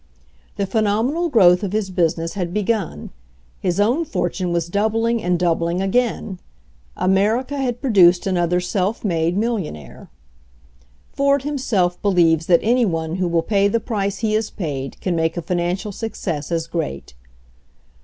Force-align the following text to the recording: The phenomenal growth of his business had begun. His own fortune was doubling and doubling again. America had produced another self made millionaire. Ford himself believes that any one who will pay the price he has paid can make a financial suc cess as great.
The 0.55 0.65
phenomenal 0.65 1.29
growth 1.29 1.61
of 1.61 1.73
his 1.73 1.91
business 1.91 2.33
had 2.33 2.51
begun. 2.55 3.11
His 3.59 3.79
own 3.79 4.03
fortune 4.03 4.51
was 4.51 4.67
doubling 4.67 5.21
and 5.21 5.37
doubling 5.37 5.79
again. 5.79 6.39
America 6.97 7.55
had 7.57 7.81
produced 7.83 8.25
another 8.25 8.59
self 8.61 9.05
made 9.05 9.37
millionaire. 9.37 10.09
Ford 11.13 11.43
himself 11.43 12.01
believes 12.01 12.47
that 12.47 12.61
any 12.63 12.83
one 12.83 13.17
who 13.17 13.27
will 13.27 13.43
pay 13.43 13.67
the 13.67 13.79
price 13.79 14.17
he 14.25 14.33
has 14.33 14.49
paid 14.49 14.99
can 15.01 15.15
make 15.15 15.37
a 15.37 15.39
financial 15.43 15.91
suc 15.91 16.15
cess 16.15 16.51
as 16.51 16.65
great. 16.65 17.13